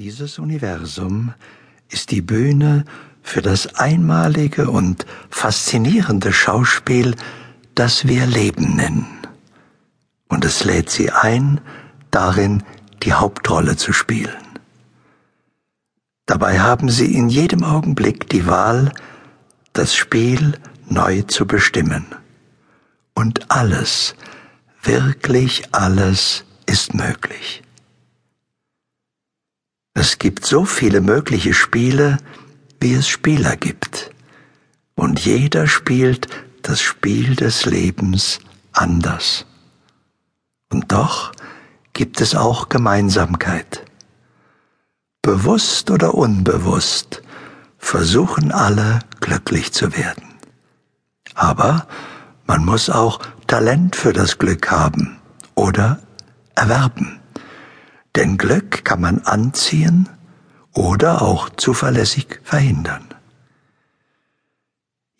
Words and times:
Dieses 0.00 0.38
Universum 0.38 1.34
ist 1.90 2.10
die 2.10 2.22
Bühne 2.22 2.86
für 3.20 3.42
das 3.42 3.74
einmalige 3.74 4.70
und 4.70 5.04
faszinierende 5.28 6.32
Schauspiel, 6.32 7.14
das 7.74 8.08
wir 8.08 8.24
Leben 8.24 8.76
nennen. 8.76 9.06
Und 10.26 10.46
es 10.46 10.64
lädt 10.64 10.88
sie 10.88 11.10
ein, 11.10 11.60
darin 12.10 12.62
die 13.02 13.12
Hauptrolle 13.12 13.76
zu 13.76 13.92
spielen. 13.92 14.58
Dabei 16.24 16.60
haben 16.60 16.88
sie 16.88 17.14
in 17.14 17.28
jedem 17.28 17.62
Augenblick 17.62 18.26
die 18.30 18.46
Wahl, 18.46 18.94
das 19.74 19.94
Spiel 19.94 20.58
neu 20.88 21.20
zu 21.24 21.46
bestimmen. 21.46 22.06
Und 23.12 23.50
alles, 23.50 24.14
wirklich 24.82 25.74
alles 25.74 26.46
ist 26.64 26.94
möglich. 26.94 27.62
Es 30.02 30.18
gibt 30.18 30.46
so 30.46 30.64
viele 30.64 31.02
mögliche 31.02 31.52
Spiele, 31.52 32.16
wie 32.80 32.94
es 32.94 33.06
Spieler 33.06 33.54
gibt. 33.58 34.10
Und 34.94 35.20
jeder 35.20 35.66
spielt 35.66 36.26
das 36.62 36.80
Spiel 36.80 37.36
des 37.36 37.66
Lebens 37.66 38.38
anders. 38.72 39.44
Und 40.72 40.90
doch 40.90 41.32
gibt 41.92 42.22
es 42.22 42.34
auch 42.34 42.70
Gemeinsamkeit. 42.70 43.84
Bewusst 45.20 45.90
oder 45.90 46.14
unbewusst 46.14 47.20
versuchen 47.76 48.52
alle 48.52 49.00
glücklich 49.20 49.70
zu 49.74 49.94
werden. 49.94 50.24
Aber 51.34 51.86
man 52.46 52.64
muss 52.64 52.88
auch 52.88 53.20
Talent 53.46 53.96
für 53.96 54.14
das 54.14 54.38
Glück 54.38 54.70
haben 54.70 55.18
oder 55.54 56.00
erwerben. 56.54 57.20
Denn 58.16 58.38
Glück 58.38 58.69
kann 58.90 59.02
man 59.02 59.20
anziehen 59.20 60.08
oder 60.72 61.22
auch 61.22 61.48
zuverlässig 61.50 62.40
verhindern. 62.42 63.04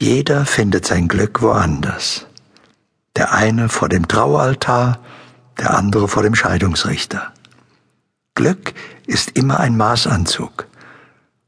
Jeder 0.00 0.44
findet 0.44 0.84
sein 0.86 1.06
Glück 1.06 1.40
woanders. 1.40 2.26
Der 3.14 3.32
eine 3.32 3.68
vor 3.68 3.88
dem 3.88 4.08
Traualtar, 4.08 4.98
der 5.56 5.76
andere 5.76 6.08
vor 6.08 6.24
dem 6.24 6.34
Scheidungsrichter. 6.34 7.32
Glück 8.34 8.74
ist 9.06 9.30
immer 9.38 9.60
ein 9.60 9.76
Maßanzug 9.76 10.66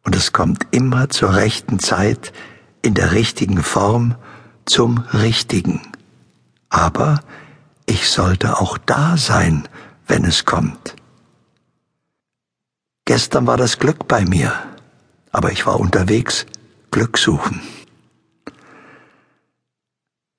und 0.05 0.15
es 0.15 0.33
kommt 0.33 0.69
immer 0.71 1.11
zur 1.11 1.35
rechten 1.35 1.81
Zeit, 1.81 2.33
in 2.83 2.95
der 2.95 3.11
richtigen 3.11 3.65
Form, 3.65 4.15
zum 4.65 4.99
Richtigen. 5.13 5.81
Aber 6.69 7.21
ich 7.87 8.09
sollte 8.09 8.61
auch 8.61 8.79
da 8.79 9.17
sein, 9.17 9.67
wenn 10.07 10.25
es 10.25 10.45
kommt. 10.45 10.95
Gestern 13.05 13.47
war 13.47 13.57
das 13.57 13.79
Glück 13.79 14.07
bei 14.07 14.25
mir, 14.25 14.53
aber 15.31 15.51
ich 15.53 15.67
war 15.67 15.81
unterwegs 15.81 16.47
Glück 16.91 17.19
suchen. 17.19 17.61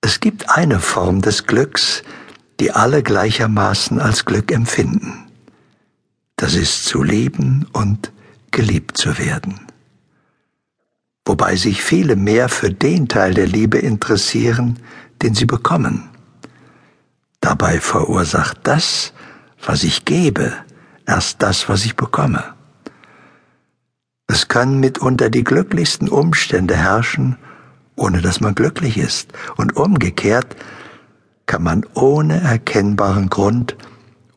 Es 0.01 0.19
gibt 0.19 0.49
eine 0.49 0.79
Form 0.79 1.21
des 1.21 1.45
Glücks, 1.45 2.03
die 2.59 2.71
alle 2.71 3.03
gleichermaßen 3.03 3.99
als 3.99 4.25
Glück 4.25 4.51
empfinden. 4.51 5.27
Das 6.35 6.55
ist 6.55 6.85
zu 6.85 7.03
lieben 7.03 7.67
und 7.73 8.11
geliebt 8.51 8.97
zu 8.97 9.17
werden. 9.17 9.59
Wobei 11.25 11.55
sich 11.55 11.83
viele 11.83 12.15
mehr 12.15 12.49
für 12.49 12.71
den 12.71 13.07
Teil 13.07 13.33
der 13.33 13.47
Liebe 13.47 13.77
interessieren, 13.77 14.79
den 15.21 15.33
sie 15.33 15.45
bekommen. 15.45 16.09
Dabei 17.39 17.79
verursacht 17.79 18.59
das, 18.63 19.13
was 19.65 19.83
ich 19.83 20.05
gebe, 20.05 20.53
erst 21.05 21.41
das, 21.41 21.69
was 21.69 21.85
ich 21.85 21.95
bekomme. 21.95 22.43
Es 24.27 24.47
können 24.47 24.79
mitunter 24.79 25.29
die 25.29 25.43
glücklichsten 25.43 26.09
Umstände 26.09 26.75
herrschen, 26.75 27.37
ohne 27.95 28.21
dass 28.21 28.41
man 28.41 28.55
glücklich 28.55 28.97
ist. 28.97 29.33
Und 29.57 29.75
umgekehrt 29.75 30.55
kann 31.45 31.63
man 31.63 31.85
ohne 31.93 32.41
erkennbaren 32.41 33.29
Grund 33.29 33.75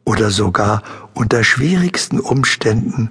oder 0.04 0.30
sogar 0.30 0.82
unter 1.14 1.44
schwierigsten 1.44 2.20
Umständen 2.20 3.10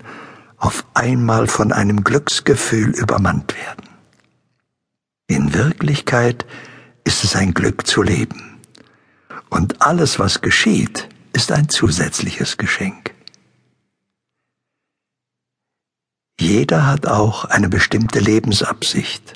auf 0.57 0.85
einmal 0.93 1.47
von 1.47 1.71
einem 1.71 2.03
Glücksgefühl 2.03 2.89
übermannt 2.91 3.55
werden. 3.55 3.89
In 5.27 5.53
Wirklichkeit 5.53 6.45
ist 7.03 7.23
es 7.23 7.35
ein 7.35 7.53
Glück 7.53 7.87
zu 7.87 8.03
leben. 8.03 8.59
Und 9.49 9.81
alles, 9.81 10.19
was 10.19 10.41
geschieht, 10.41 11.09
ist 11.33 11.51
ein 11.51 11.69
zusätzliches 11.69 12.57
Geschenk. 12.57 13.14
Jeder 16.45 16.85
hat 16.85 17.07
auch 17.07 17.45
eine 17.45 17.69
bestimmte 17.69 18.19
Lebensabsicht 18.19 19.33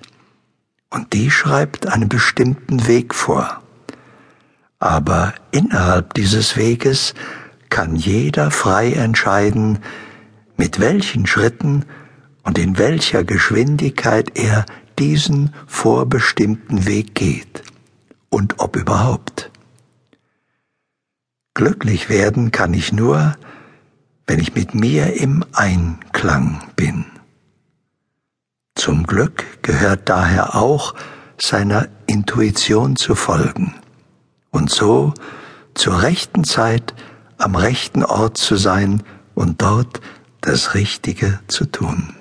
und 0.92 1.12
die 1.14 1.32
schreibt 1.32 1.88
einen 1.88 2.08
bestimmten 2.08 2.86
Weg 2.86 3.16
vor. 3.16 3.64
Aber 4.78 5.34
innerhalb 5.50 6.14
dieses 6.14 6.56
Weges 6.56 7.16
kann 7.70 7.96
jeder 7.96 8.52
frei 8.52 8.92
entscheiden, 8.94 9.80
mit 10.56 10.80
welchen 10.80 11.26
Schritten 11.26 11.86
und 12.44 12.60
in 12.60 12.78
welcher 12.78 13.24
Geschwindigkeit 13.24 14.38
er 14.38 14.68
diesen 15.00 15.56
vorbestimmten 15.66 16.86
Weg 16.86 17.16
geht 17.16 17.64
und 18.30 18.60
ob 18.60 18.76
überhaupt. 18.76 19.50
Glücklich 21.56 22.08
werden 22.08 22.52
kann 22.52 22.76
ich 22.76 22.94
nur, 22.94 23.34
wenn 24.28 24.40
ich 24.40 24.54
mit 24.54 24.76
mir 24.76 25.20
im 25.20 25.44
Einklang 26.20 26.60
bin. 26.76 27.06
Zum 28.76 29.08
Glück 29.08 29.64
gehört 29.64 30.10
daher 30.10 30.54
auch, 30.54 30.94
seiner 31.40 31.88
Intuition 32.08 32.98
zu 32.98 33.16
folgen 33.16 33.74
und 34.52 34.70
so 34.70 35.14
zur 35.76 36.02
rechten 36.02 36.44
Zeit 36.44 36.94
am 37.38 37.56
rechten 37.56 38.04
Ort 38.04 38.36
zu 38.36 38.58
sein 38.58 39.02
und 39.34 39.62
dort 39.62 40.02
das 40.42 40.74
Richtige 40.74 41.40
zu 41.48 41.64
tun. 41.64 42.14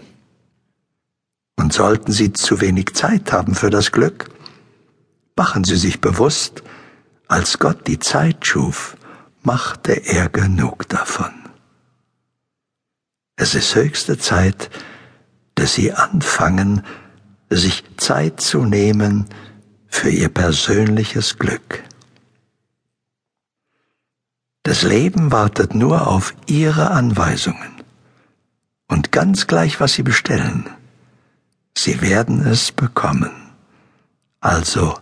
Und 1.56 1.72
sollten 1.72 2.12
Sie 2.12 2.32
zu 2.32 2.60
wenig 2.60 2.94
Zeit 2.94 3.32
haben 3.32 3.56
für 3.56 3.70
das 3.70 3.90
Glück, 3.90 4.30
machen 5.34 5.64
Sie 5.64 5.76
sich 5.76 6.00
bewusst, 6.00 6.62
als 7.26 7.58
Gott 7.58 7.88
die 7.88 7.98
Zeit 7.98 8.46
schuf, 8.46 8.96
machte 9.42 9.92
er 9.92 10.28
genug 10.28 10.88
davon. 10.88 11.17
Es 13.40 13.54
ist 13.54 13.72
höchste 13.76 14.18
Zeit, 14.18 14.68
dass 15.54 15.74
Sie 15.74 15.92
anfangen, 15.92 16.82
sich 17.48 17.84
Zeit 17.96 18.40
zu 18.40 18.64
nehmen 18.64 19.26
für 19.86 20.10
Ihr 20.10 20.28
persönliches 20.28 21.38
Glück. 21.38 21.84
Das 24.64 24.82
Leben 24.82 25.30
wartet 25.30 25.72
nur 25.72 26.08
auf 26.08 26.34
Ihre 26.46 26.90
Anweisungen. 26.90 27.80
Und 28.88 29.12
ganz 29.12 29.46
gleich, 29.46 29.78
was 29.78 29.94
Sie 29.94 30.02
bestellen, 30.02 30.68
Sie 31.76 32.00
werden 32.00 32.44
es 32.44 32.72
bekommen. 32.72 33.30
Also 34.40 34.98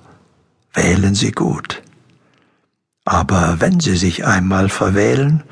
wählen 0.75 1.15
Sie 1.15 1.33
gut. 1.33 1.83
Aber 3.07 3.63
wenn 3.63 3.81
Sie 3.81 3.97
sich 3.97 4.27
einmal 4.27 4.69
verwählen, 4.69 5.43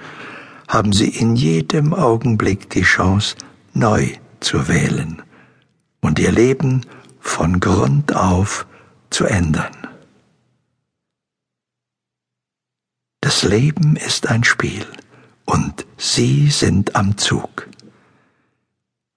haben 0.74 0.92
Sie 0.92 1.08
in 1.08 1.36
jedem 1.36 1.94
Augenblick 1.94 2.68
die 2.70 2.82
Chance, 2.82 3.36
neu 3.74 4.08
zu 4.40 4.66
wählen 4.66 5.22
und 6.00 6.18
Ihr 6.18 6.32
Leben 6.32 6.84
von 7.20 7.60
Grund 7.60 8.16
auf 8.16 8.66
zu 9.08 9.24
ändern. 9.24 9.72
Das 13.20 13.44
Leben 13.44 13.94
ist 13.94 14.26
ein 14.26 14.42
Spiel 14.42 14.84
und 15.44 15.86
Sie 15.96 16.50
sind 16.50 16.96
am 16.96 17.16
Zug. 17.18 17.68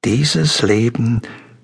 Dieses 0.06 0.62
Leben 0.62 1.24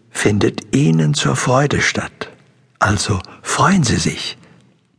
findet 0.09 0.75
Ihnen 0.75 1.13
zur 1.13 1.35
Freude 1.35 1.81
statt. 1.81 2.31
Also 2.79 3.21
freuen 3.43 3.83
Sie 3.83 3.97
sich, 3.97 4.39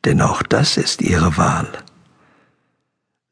denn 0.05 0.20
auch 0.20 0.44
das 0.44 0.76
ist 0.76 1.02
Ihre 1.02 1.37
Wahl. 1.37 1.83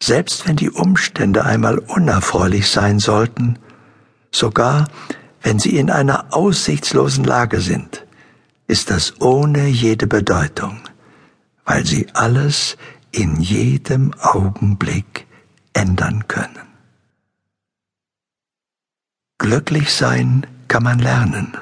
Selbst 0.02 0.48
wenn 0.48 0.56
die 0.56 0.68
Umstände 0.70 1.44
einmal 1.44 1.78
unerfreulich 1.78 2.68
sein 2.68 2.98
sollten, 2.98 3.60
sogar 4.32 4.88
wenn 5.42 5.60
Sie 5.60 5.76
in 5.76 5.90
einer 5.90 6.34
aussichtslosen 6.34 7.22
Lage 7.22 7.60
sind, 7.60 8.04
ist 8.66 8.90
das 8.90 9.20
ohne 9.20 9.68
jede 9.68 10.08
Bedeutung, 10.08 10.80
weil 11.64 11.86
Sie 11.86 12.08
alles 12.14 12.76
in 13.12 13.40
jedem 13.40 14.12
Augenblick 14.14 15.28
ändern 15.72 16.26
können. 16.26 16.66
Glücklich 19.38 19.94
sein 19.94 20.48
kann 20.66 20.82
man 20.82 20.98
lernen, 20.98 21.56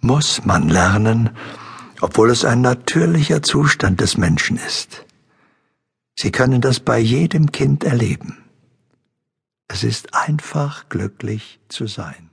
muss 0.00 0.44
man 0.44 0.68
lernen, 0.68 1.30
obwohl 2.00 2.30
es 2.30 2.44
ein 2.44 2.60
natürlicher 2.60 3.40
Zustand 3.44 4.00
des 4.00 4.16
Menschen 4.16 4.56
ist. 4.56 5.04
Sie 6.20 6.32
können 6.32 6.60
das 6.60 6.80
bei 6.80 6.98
jedem 6.98 7.52
Kind 7.52 7.84
erleben. 7.84 8.38
Es 9.68 9.84
ist 9.84 10.14
einfach 10.14 10.88
glücklich 10.88 11.60
zu 11.68 11.86
sein. 11.86 12.27